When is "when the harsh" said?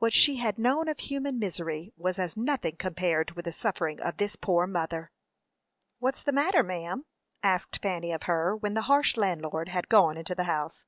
8.56-9.16